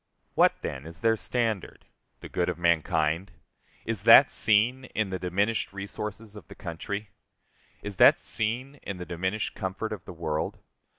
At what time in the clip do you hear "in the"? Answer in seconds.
4.95-5.19, 8.81-9.05